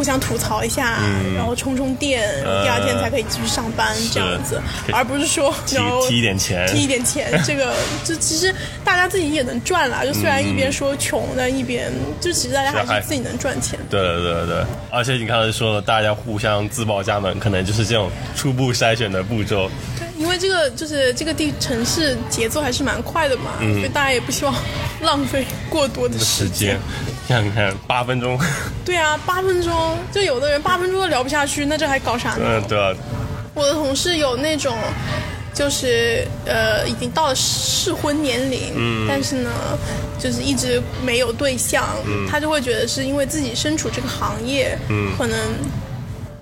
[0.03, 0.99] 互相吐槽一下，
[1.33, 4.61] 然后充充电，第二天才可以继续上班这样子，
[4.91, 5.77] 而不是说提
[6.09, 10.03] 提一点钱，提一点钱， 这个就其实大家自己也能赚啦。
[10.03, 11.89] 就虽然一边说穷，但一边
[12.19, 13.79] 就其实大家还是自己能赚钱。
[13.89, 19.71] 对对对对，而且你刚才说了，大家互相自报家门，可能就是这种初步筛选的步骤。
[19.97, 24.53] 对，因为这个就是这个地城市节奏还是蛮快的嘛，所以大家也不希望
[25.01, 26.77] 浪费过多的时间。
[27.27, 28.37] 看看八分钟，
[28.85, 32.45] 对啊，八分钟，就有的人八分钟都聊不下去，那这还搞啥呢？
[32.45, 32.93] 嗯，对啊。
[33.53, 34.75] 我的同事有那种，
[35.53, 39.05] 就是呃已经到了适婚年龄，嗯。
[39.07, 39.49] 但是呢，
[40.19, 42.27] 就是一直没有对象，嗯。
[42.29, 45.11] 他就会觉得是因为自己身处这个行业，嗯。
[45.17, 45.37] 可能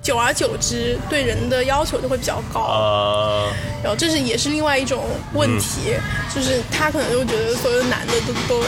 [0.01, 5.93] 久而久之对人的要求就会比较高，呃，然后这是也是另外一种问题，
[6.33, 8.63] 就是他可能就觉得所有的男的都都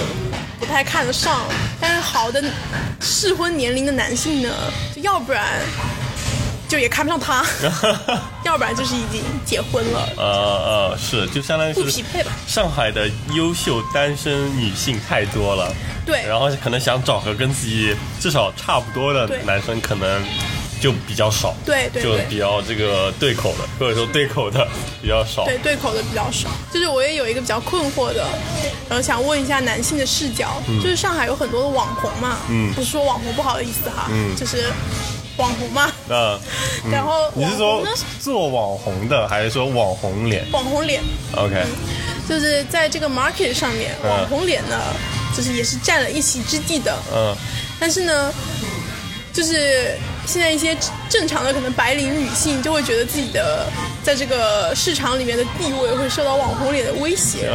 [0.64, 1.42] 不太看得上，
[1.78, 2.42] 但是好的
[3.02, 4.50] 适婚年龄的男性呢，
[4.96, 5.60] 就要不然
[6.70, 7.46] 就也看不上他，
[8.46, 12.32] 要不然就是已经结婚了，呃呃，是，就相当于不匹配吧？
[12.48, 15.70] 上海的优秀单身女性太多了，
[16.06, 20.24] 对，然后可能想找个跟自己至少差不多的男生，可能
[20.84, 24.68] 就比较少，对对就比较这个对口的，或者说对口的
[25.02, 25.46] 比较少。
[25.46, 26.50] 对对口的比较少。
[26.74, 28.28] 就是我也有一个比较困惑的，
[28.90, 34.66] 然后想问一下男性的视角，就是上海有很多的网红嘛，嗯不是说网红不好的意思哈，嗯就是
[35.38, 36.38] 网红嘛， 嗯
[36.92, 37.82] 然后你是说
[38.20, 41.02] 做网红的，还是说网红脸网红脸。
[41.38, 41.64] ？OK，
[42.28, 44.78] 就是在这个 market 上面，嗯网红脸呢，
[45.34, 46.94] 就是也是占了一席之地的。
[47.16, 47.34] 嗯
[47.80, 48.32] 但是呢，
[49.34, 50.78] 就是现在一些
[51.10, 53.68] 正常的可能白领女性就会觉得自己的
[54.04, 57.50] 在这个市场里面的地位会受到网红脸的威胁。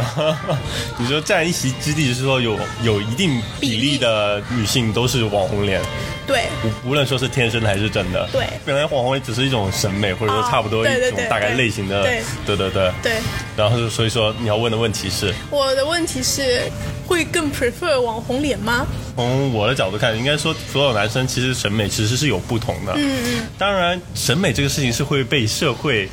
[0.99, 5.81] 你说占一席之地，是说有有一定比例的女性都是网红脸，
[6.29, 8.29] 对无无论说是天生的还是真的。
[8.31, 12.03] 对本来网红脸只是一种审美，或者说啊差不多一种大概类型的。
[12.03, 12.91] 对对对对。
[13.01, 13.13] 对，
[13.57, 16.61] 然后所以说你要问的问题是，我的问题是，
[17.07, 18.85] 会更 prefer 网红脸吗？
[19.15, 22.93] 从我的角度看，应该说所有男生其实审美其实是有不同的。
[22.95, 26.07] 嗯嗯，当然，审美这个事情是会被社会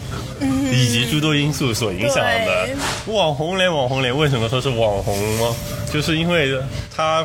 [0.73, 2.69] 以及诸多因素所影响的。
[3.07, 5.55] 网红脸，网红脸，为什么说是网红呢？
[5.93, 6.59] 就是因为
[6.97, 7.25] 它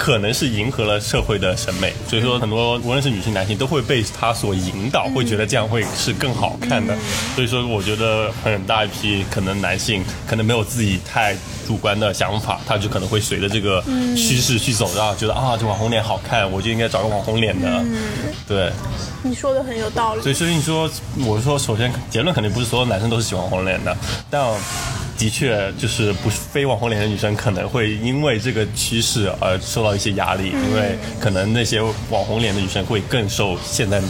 [0.00, 6.96] 可能是迎合了社会的审美，所以说很多无论是女性、男性都会被他所引导，会觉得这样会是更好看的。
[7.34, 11.36] 所以说，我觉得很大一批可能男性可能没有自己太
[11.66, 13.84] 主观的想法，他就可能会随着这个
[14.16, 17.84] 趋势去走，然后觉得啊，这网红脸好看，我就应该找个网红脸的。
[18.48, 18.72] 对，
[19.22, 20.22] 你说的很有道理。
[20.22, 20.90] 所以所以你说，
[21.26, 23.94] 我是说，首先结论肯定不是所有男生都是喜欢网红脸的，
[24.30, 24.40] 但
[25.20, 34.00] 的确就是不是非网红脸的女生可能会因为这个趋势而受到一些压力，因为可能那些网红脸的女生会更受现在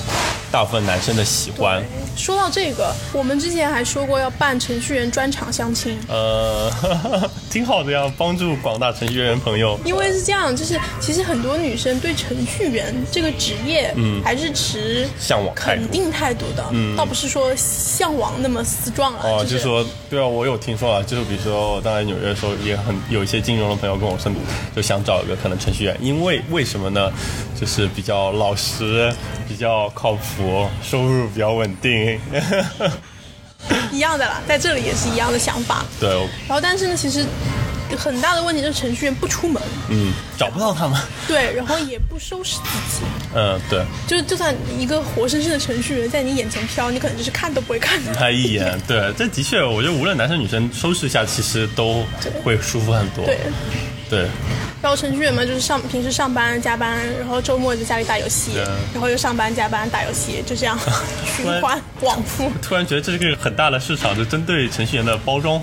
[0.52, 1.82] 大部分男生的喜欢。
[2.16, 5.98] 说到这个，我们之前还说过要办程序员专场相亲。
[6.06, 6.70] 呃，
[7.50, 9.78] 挺好的呀，帮助广大程序员朋友。
[9.84, 24.30] 因为是这样，就是其实很多女生对程序员这个职业，嗯，还是持向往肯定态度的，嗯，倒不是说向往那么死壮了，哦，就就是说，对啊，我有听说啊，就是比如说，我当然纽约的时候也很有一些金融的朋友跟我说，
[24.76, 27.10] 就想找一个可能程序员，因为为什么呢？
[27.58, 29.12] 就是比较老实，
[29.48, 32.20] 比较靠谱，收入比较稳定。
[33.92, 35.84] 一样的啦，在这里也是一样的想法。
[35.98, 36.10] 对，
[36.48, 37.24] 然后但是呢，其实
[37.96, 41.00] 很大的问题就是程序员不出门，嗯，找不到他们。
[41.26, 42.62] 对，然后也不收拾自
[42.96, 43.02] 己，
[43.34, 48.00] 嗯，对，就就算一个活生生的程序员在你眼前飘，你可能就是看都不会看。
[48.14, 52.04] 他一眼，对，这的确，我觉得无论男生女生收拾一下，其实都
[52.42, 53.24] 会舒服很多。
[53.24, 53.52] 对，对，
[54.82, 58.52] 然后程序员嘛，就是上平时上班加班，然后周末在家里打游戏，
[58.94, 60.78] 然后又上班加班打游戏，就这样
[61.36, 62.50] 循环往复。
[62.62, 65.60] 突然觉得这是个很大的市场，就针对程序员的包装，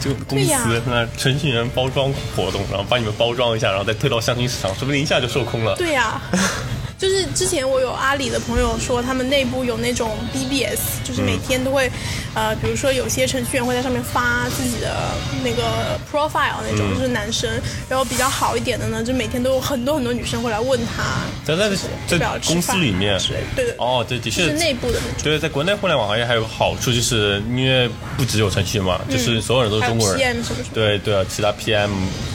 [0.00, 5.76] 这个公司那程序员包装活动，然后把你们包装一下，然后再推到相亲市场，说不定一下就售空了。
[5.76, 6.20] 对呀、
[6.98, 11.90] 就是之前我有阿里的朋友说，他们内部有那种 BBS，就是每天都会，
[12.34, 14.94] 呃，比如说有些程序员会在上面发自己的
[15.44, 17.50] 那个 profile 那种，就是男生，
[17.88, 21.64] 然后比较好一点的呢，就每天都有很多很多女生会来问他，在在
[22.16, 23.20] 要在公司里面
[23.54, 25.22] 对对，哦，对，的确是内部的那种。
[25.22, 30.18] 对，在国内互联网行业还有个好处，就是因为不只有程序员嘛，就是所有人都是中国人。
[30.18, 31.90] PM 什么什么，对对，其他 PM、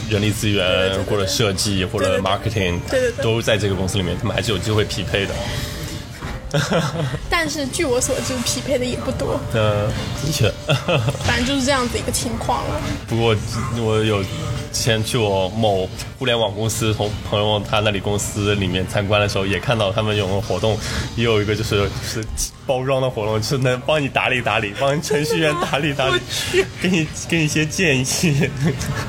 [0.08, 5.34] 人力资源对对对或者设计或者对对对 marketing，对对对都在这个公司里面，他们还是有机会匹配的。
[7.30, 9.88] 但是据我所知，匹配的也不多，嗯，
[10.22, 10.52] 的确。
[11.24, 12.80] 反正就是这样子一个情况了。
[13.08, 13.34] 不过
[13.78, 14.28] 我有之
[14.72, 20.76] 前去我某互联网公司从朋友他那里公司里面参观的时候，也看到他们有个活动，
[21.16, 22.26] 也有一个就是就是
[22.66, 26.20] 包装的活动，就是能帮你打理打理，帮程序员打理打理，
[26.80, 28.04] 给你给你一些建议，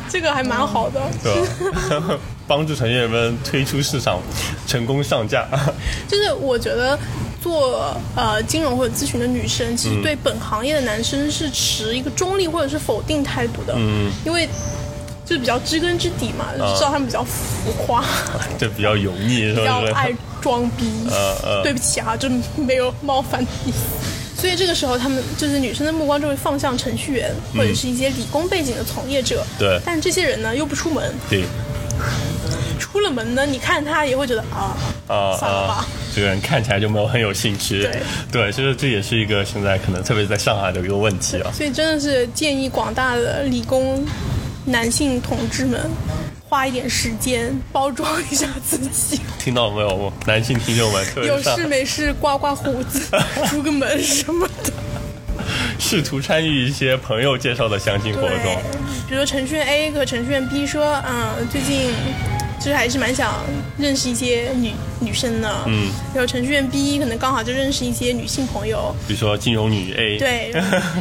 [0.09, 1.33] 这个还蛮好的，对。
[1.71, 2.19] 吧？
[2.45, 4.19] 帮助程序员们推出市场，
[4.67, 5.47] 成功上架。
[6.09, 6.99] 就是我觉得
[7.41, 14.45] 做呃金融或者咨询的女生，其实对本行业的男生是持一个中立或者是否定态度的，嗯，因为
[15.25, 18.03] 就是比较知根知底嘛，就知道他们比较浮夸，
[18.59, 19.51] 对比较油腻？
[19.55, 20.85] 比较爱装逼。
[21.09, 23.77] 呃呃对不起啊，就没有冒犯的意思。
[24.39, 29.45] 所以这个时候他们就是女生的目光就会放向程序员或者是一些理工背景的从业者。
[29.57, 31.13] 对，但这些人呢又不出门。
[31.29, 31.45] 对。
[32.79, 34.75] 出了门呢，你看他也会觉得啊
[35.07, 37.81] 啊，算了吧，这个人看起来就没有很有兴趣。
[37.83, 41.51] 对对，其实这也是一个现在可能特别在上海的一个问题啊。
[41.55, 44.03] 所以真的是建议广大的理工
[44.65, 45.89] 男性同志们
[46.47, 49.19] 花一点时间包装一下自己。
[49.39, 51.05] 听到没有，男性听众们？
[51.25, 53.01] 有事没事刮刮胡子、
[53.47, 54.71] 出个门什么的，
[55.79, 58.61] 试图参与一些朋友介绍的相亲活动。
[59.07, 61.91] 比如说程序员 A 和程序员 B 说，嗯，最近。
[62.59, 63.43] 其实还是蛮想
[63.77, 64.71] 认识一些女
[65.01, 70.53] 女生的，嗯，然后程序员 B 可能刚好就认识一些女性朋友，比如说金融女 A，对，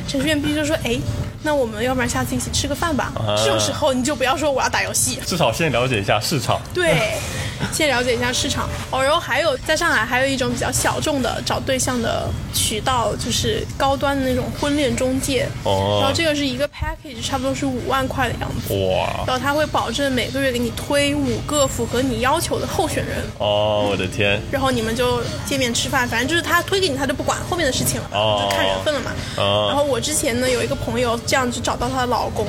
[0.08, 0.98] 程序员 B 就说， 哎。
[1.42, 3.12] 那我们要不然下次一起吃个饭吧？
[3.44, 6.60] 这种时候你就不要说我要打游戏，至少先了解一下市场。
[6.72, 7.18] 对，
[7.72, 8.68] 先了解一下市场。
[8.90, 15.46] 哦，然后还有在上海还有一种比较小众的找对象的渠道，就是高端的那种婚恋中介。
[15.64, 15.98] 哦。
[16.00, 18.74] 然后这个是一个 package，差不多是五万块的样子。
[18.74, 19.24] 哇。
[19.26, 23.22] 然后他会保证每个月给你推五个符合你要求的候选人。
[23.38, 24.40] 哦，我的天。
[24.50, 29.12] 然后你们就见面吃饭，反正就是他推给你，他就不管后面的事情了，就看缘分了嘛。
[29.36, 29.66] 哦。
[29.68, 31.12] 然后我之前呢有一个朋友。
[31.24, 32.46] 这样子找到她的老公，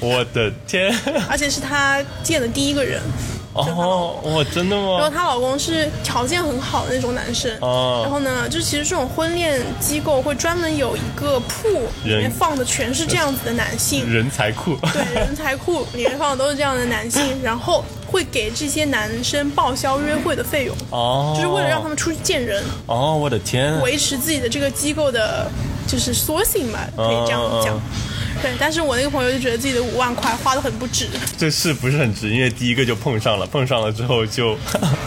[0.00, 0.94] 我的天！
[1.28, 3.00] 而且是她见的第一个人。
[3.60, 4.98] 哦，哇，真的吗？
[4.98, 7.50] 然后她老公是条件很好的那种男生。
[7.60, 8.00] 哦。
[8.02, 11.68] 然后呢，就其实这种婚恋机构会专门有一个铺，
[12.04, 14.10] 里面放的全是这样子的男性。
[14.10, 14.76] 人才库。
[14.92, 20.76] 对，人才库里面放的都是这样的男性，然后会给这些男生报销约会的费用。
[20.90, 21.32] 哦。
[21.36, 22.62] 就是为了让他们出去见人。
[22.86, 23.80] 哦，我的天！
[23.80, 25.50] 维持自己的这个机构的。
[25.88, 27.76] 就是缩性吧，可以这样讲。
[28.42, 31.06] 对，但是我那个朋友就觉得自己的五万块花的很不值。
[31.36, 32.30] 这是不是很值？
[32.30, 34.56] 因为第一个就碰上了，碰上了之后就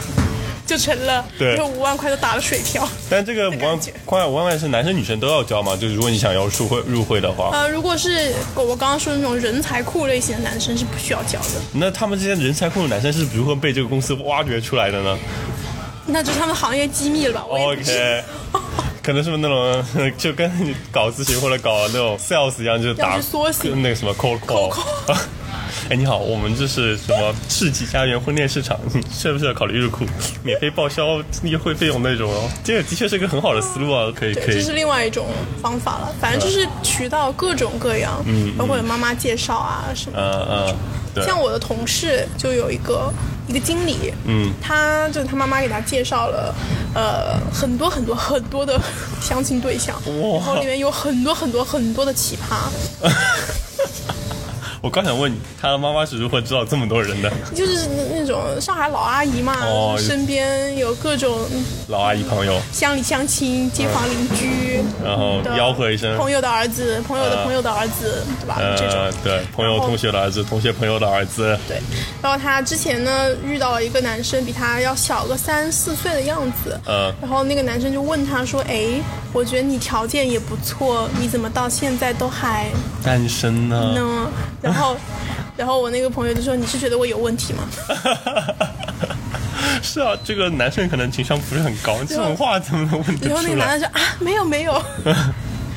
[0.65, 1.25] 就成了。
[1.37, 2.87] 对，五万块都打了水漂。
[3.09, 5.75] 但这个五万块，五万块是男生女生都要交吗？
[5.75, 7.49] 就是如果你想要入会入会的话。
[7.53, 11.61] 呃，如果是我刚刚说的那种人才库类型的男生是不需要交的。
[11.73, 15.17] 那他们这些人才库的男生是如何被这个公司挖掘出来的呢？
[16.05, 18.23] 那就是他们行业机密了吧？OK。
[19.03, 20.49] 可能是不是那种 就跟
[20.91, 23.19] 搞咨询或者搞那种 sales 一样，就是打
[23.75, 24.73] 那个什么 call call。
[25.89, 28.79] 哎，你好，我们这是什么世纪家园婚恋市场？
[29.11, 30.05] 需不需要考虑入库，
[30.41, 32.49] 免费报销优惠费用那种哦？
[32.63, 34.55] 这个的确是一个很好的思路啊，可以可以。
[34.55, 35.27] 这是另外一种
[35.61, 40.17] 方法了，反正就是渠道各种各样，嗯，包括有妈妈介绍啊什么。
[40.17, 40.75] 嗯嗯。
[41.23, 43.13] 像我的同事就有一个
[43.47, 46.53] 一个经理，嗯，他就是他妈妈给他介绍了，
[46.93, 48.79] 呃，很多很多很多的
[49.21, 53.07] 相亲对象，然后里面有很多很多很多的奇葩。
[54.83, 57.31] 我刚想问你，他的妈妈是如何知道这么多人的？
[57.55, 59.55] 就是那种上海老阿姨嘛，
[59.97, 61.39] 身边有各种
[61.87, 68.59] 老阿姨朋友，乡里乡亲、街坊邻居，然后吆喝一声，朋友的儿子，朋友的朋友的儿子，对吧？
[68.75, 71.57] 这种对，朋友同学的儿子，同学朋友的儿子。
[71.65, 71.81] 对，
[72.21, 76.77] 然后他之前呢遇到了一个男生，比他要小个三四岁的样子。
[76.87, 77.13] 嗯。
[77.21, 78.99] 然后那个男生就问他说：“哎，
[79.31, 82.69] 我觉得你条件也不错，你怎么到现在都还
[83.01, 84.29] 单身呢？”呢。
[84.61, 84.95] 然后，
[85.57, 87.63] 然后我那个朋友就说：“你是觉得我有问题吗？”
[89.81, 93.29] 是啊，这个男生可能情商不是很高，这种话怎么能问得出来？
[93.29, 94.81] 然后那个男的说：“啊，没有没有。”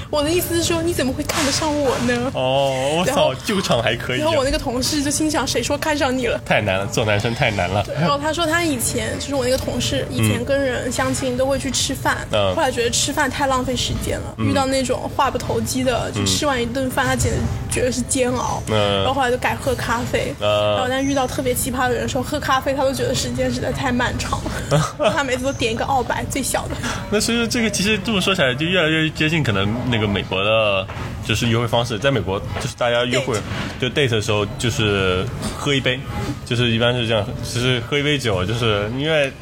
[0.09, 2.31] 我的意思是说，你怎么会看得上我呢？
[2.33, 4.21] 哦，我操，救场还可以。
[4.21, 6.41] 然后我那个同事就心想，谁说看上你了？
[6.47, 7.85] 太难了，做男生太难了。
[8.01, 12.19] 然后他说他以前就是我那个同事，以前跟人相亲都会去吃饭，
[12.55, 17.39] 后来觉得吃饭太浪费时间了，遇到那种话不投机的，就吃完一顿饭他简直
[17.77, 18.63] 觉得是煎熬。
[18.69, 20.35] 然后后来就改喝咖啡。
[20.41, 25.13] 然后但遇到特别奇葩的人说喝咖啡，他都觉得时间实在太漫长了。
[25.15, 26.75] 他每次都点一个澳白最小的。
[27.13, 30.87] 那所以说这个其实这么说起来就越来越接近可能那个美国的。
[31.27, 33.37] 就是约会方式，在美国就是大家约会
[33.81, 35.27] 就 date 的时候，就是
[35.59, 35.99] 喝一杯，
[36.45, 39.33] 就是一般是这样，其实喝一杯酒，就是因为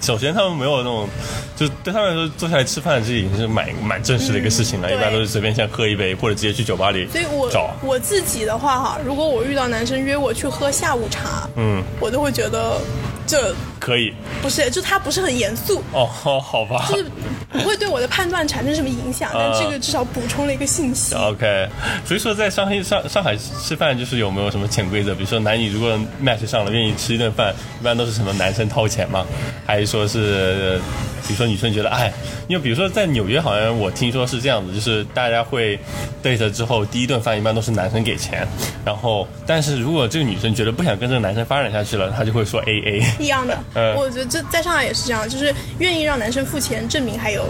[0.00, 1.08] 首先他们没有那种，
[1.56, 7.06] 就对他们来说坐下来吃饭这已经是蛮蛮正式的一个事情了，一般都是随便先喝一杯，或者直接去酒吧里。
[7.08, 7.50] 所以我
[7.82, 12.80] 我自己的话哈，如果我遇到男生约我去喝下午茶，嗯，我都会觉得。
[13.28, 14.12] 这可以
[14.42, 17.04] 不是，就他不是很严肃哦，好吧，就是
[17.52, 21.14] 不会对我的判断产生什么影响，但这个至少补充了一个信息。
[21.14, 21.68] OK，
[22.06, 25.14] 所以说在上海上上海吃饭就是有没有什么潜规则？
[25.14, 25.90] 比如说男女如果
[26.24, 29.26] match 上了，愿意吃一顿饭，一般都是什么男生掏钱吗？
[29.66, 30.80] 还是说是？
[31.26, 32.12] 比如说女生觉得哎，
[32.48, 35.78] 因为比如说在纽约好像我听说是这样子，就是大家会
[36.22, 38.46] date 之后第一顿饭一般都是男生给钱，
[38.84, 43.58] 然后但是如果这个女生觉得不想跟这个男生发展下去了，她就会说 A A 一样的。
[43.74, 47.44] 嗯，我觉得这在上海也是这样，就是愿意让男生付钱，证明还有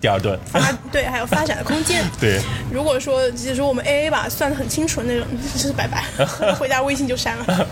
[0.00, 0.60] 第二顿发
[0.92, 2.04] 对，还有发展的空间。
[2.20, 2.40] 对，
[2.70, 6.04] 如果说其实我们 A A 吧算的很清楚的那种， 就是拜拜，
[6.54, 7.66] 回家微信就删了。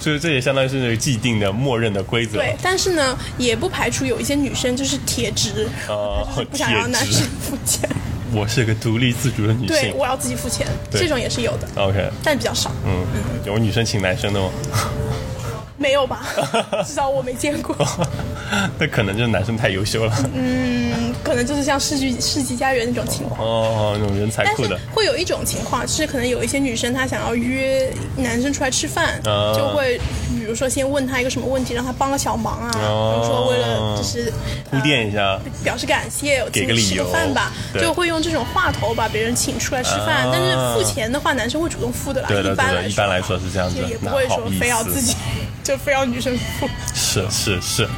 [0.00, 2.38] 所以这也相当于是那个既定的默认的规则。
[2.38, 7.88] 对，但是呢，也不排除有一些女生就是铁直，啊，不想让男生付钱。
[8.34, 11.68] 我是个独立自主的女性，对，我要自己付钱，这种也是有的。
[11.76, 12.72] OK，但比较少。
[12.86, 13.04] 嗯，
[13.44, 14.48] 有女生请男生的吗？
[15.82, 16.24] 没有吧，
[16.86, 17.76] 至少我没见过。
[18.78, 20.14] 那可能就是男生太优秀了。
[20.32, 23.40] 嗯，可能就是像世纪世纪佳缘那种情况。
[23.46, 24.78] 哦，那种人才库的。
[24.94, 29.98] 会有一种情况，是可能有一些女生她想要约男生出来吃饭，就会
[30.38, 32.70] 比如说先问他一个什么问题，让他帮个小忙啊。
[32.72, 34.32] 比如说为了就是
[34.70, 40.28] 铺垫一下，表示感谢，给个理由饭吧，就会用这种话头把别人请出来吃饭。
[40.30, 42.28] 但是付钱的话，男生会主动付的啦。
[42.28, 45.16] 对的，对的，一般来说是这样子，也不会说非要自己。
[45.62, 47.88] 就非要女生付，是是是，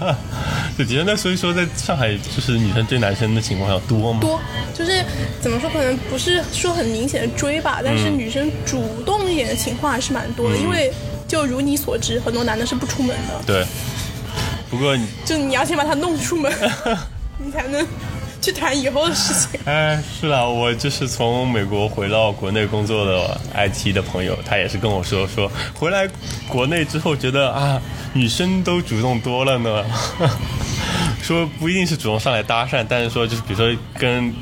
[0.76, 4.18] 就的确，那所以说，在上海就是女生追男生的情况要多吗？
[4.20, 4.40] 多，
[4.74, 5.04] 就是
[5.40, 10.56] 怎么说，可能不是说很明显的追吧，但是女生主动一点的情况还是蛮多的。
[10.56, 10.92] 因为
[11.28, 13.42] 就如你所知，很多男的是不出门的。
[13.46, 13.64] 对，
[14.68, 16.52] 不过就你要先把他弄出门，
[17.38, 17.86] 你才能。
[18.42, 19.58] 去谈以后的事情。
[19.66, 26.08] 哎，是啊，我就是从美国回到国内工作的 IT 的朋友，他也是跟我说，说回来
[26.48, 27.80] 国内之后觉得啊，
[28.12, 29.84] 女生都主动多了呢。
[31.22, 34.32] 说不一定是主动上来搭讪，但是说就是比如说跟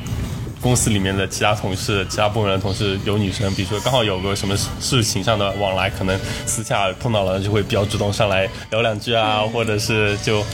[0.60, 10.44] 公司里面的其他同事、其他部门的同事有女生，比如说刚好有个什么事情上的往来，可能私下碰到了就会比较主动上来聊两句啊，或者是就。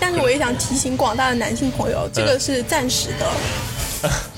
[0.00, 4.08] 但是我也想提醒广大的男性朋友，这个是暂时的。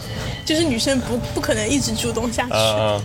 [0.44, 2.52] 就是女生不不可能一直主动下去，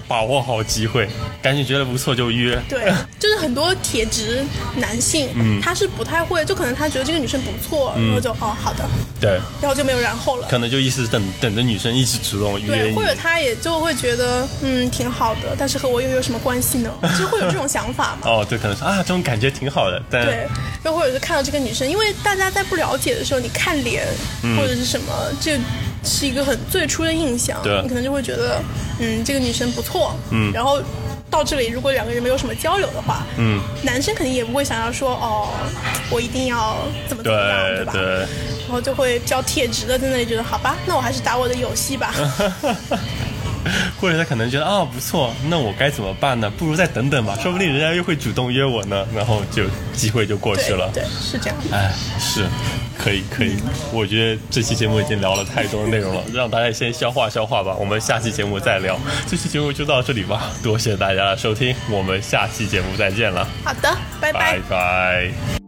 [0.08, 1.08] 把握好机会，
[1.42, 2.60] 赶紧觉得不错就约。
[2.68, 4.44] 对， 就是很多铁直
[4.76, 5.30] 男性，
[5.62, 8.86] 他是不太会，就可能他觉得这个女生不错，然后就哦好的，
[9.22, 10.48] 对，然后就没有然后了。
[10.50, 16.92] 可能就意思等等着女生一直主动约对，或者他也就会觉得嗯挺好的，但是和我又有什么关系呢？
[17.18, 18.30] 就会有这种想法嘛。
[18.30, 20.48] 哦，对，可能是啊，这种感觉挺好的，但对，
[20.84, 24.06] 又或者是看到这个女生，因为大家在不了解的时候，你看脸
[24.58, 25.54] 或者是什么就。
[26.04, 28.62] 是一个很最初的印象，你可能就会觉得，
[29.00, 30.82] 嗯，这个女生不错，嗯，然后
[31.30, 35.50] 到这里，如果两个人没有什么交流的话，嗯，男生肯定也不会想要说，哦，
[36.10, 36.78] 我一定要
[37.08, 37.94] 怎么怎么样，对吧？
[38.68, 42.14] 然后就会比较铁直的在那里觉得，好吧，那我还是打我的游戏吧。
[44.00, 46.50] 或者他可能觉得啊不错，那我该怎么办呢？
[46.58, 49.64] 不如再等等吧，说不定人家又会主动约我呢，然后就
[49.94, 50.90] 机会就过去了。
[50.94, 51.58] 对，是这样。
[51.72, 52.46] 哎，是，
[52.98, 53.58] 可以可以。
[53.92, 57.76] 我觉得这期节目已经聊了太多内容了，让大家先消化消化吧。
[57.80, 59.00] 我们下期节目再聊。
[59.28, 63.48] 这期节目就到这里吧，多谢大家的收听，我们下期节目再见了。
[63.64, 64.58] 好的，拜拜。
[64.58, 65.59] 拜拜。